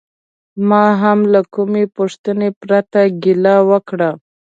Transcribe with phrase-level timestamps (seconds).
[0.69, 4.09] ما هم له کومې پوښتنې پرته کیلي ورکړه.